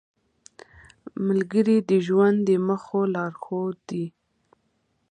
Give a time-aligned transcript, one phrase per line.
[1.27, 4.05] ملګری د ژوند د موخو لارښود دی